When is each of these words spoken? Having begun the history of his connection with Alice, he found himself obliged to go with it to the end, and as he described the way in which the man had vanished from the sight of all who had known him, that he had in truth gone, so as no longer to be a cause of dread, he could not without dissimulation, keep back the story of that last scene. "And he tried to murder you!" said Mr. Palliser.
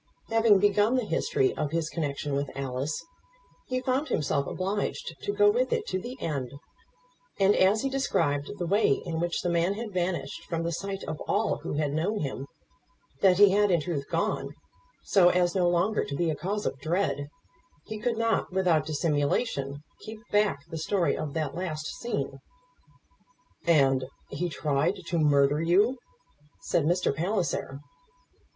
Having 0.29 0.57
begun 0.57 0.95
the 0.95 1.05
history 1.05 1.55
of 1.55 1.69
his 1.69 1.87
connection 1.87 2.33
with 2.33 2.49
Alice, 2.55 3.05
he 3.67 3.81
found 3.83 4.07
himself 4.07 4.47
obliged 4.47 5.15
to 5.21 5.31
go 5.31 5.51
with 5.51 5.71
it 5.71 5.85
to 5.89 5.99
the 6.01 6.19
end, 6.19 6.51
and 7.39 7.55
as 7.55 7.83
he 7.83 7.87
described 7.91 8.57
the 8.57 8.65
way 8.65 8.93
in 9.05 9.19
which 9.19 9.43
the 9.43 9.49
man 9.49 9.75
had 9.75 9.93
vanished 9.93 10.41
from 10.45 10.63
the 10.63 10.71
sight 10.71 11.03
of 11.03 11.21
all 11.27 11.57
who 11.57 11.73
had 11.73 11.93
known 11.93 12.21
him, 12.21 12.47
that 13.21 13.37
he 13.37 13.51
had 13.51 13.69
in 13.69 13.79
truth 13.79 14.07
gone, 14.09 14.55
so 15.03 15.29
as 15.29 15.53
no 15.53 15.69
longer 15.69 16.03
to 16.03 16.15
be 16.15 16.31
a 16.31 16.35
cause 16.35 16.65
of 16.65 16.79
dread, 16.79 17.27
he 17.85 17.99
could 17.99 18.17
not 18.17 18.51
without 18.51 18.87
dissimulation, 18.87 19.83
keep 19.99 20.17
back 20.31 20.65
the 20.69 20.79
story 20.79 21.15
of 21.15 21.35
that 21.35 21.53
last 21.53 21.85
scene. 21.99 22.39
"And 23.67 24.05
he 24.29 24.49
tried 24.49 24.95
to 25.05 25.19
murder 25.19 25.61
you!" 25.61 25.99
said 26.59 26.85
Mr. 26.85 27.15
Palliser. 27.15 27.79